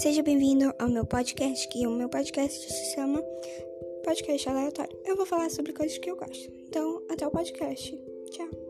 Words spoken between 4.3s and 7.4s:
Aleatório. Eu vou falar sobre coisas que eu gosto. Então, até o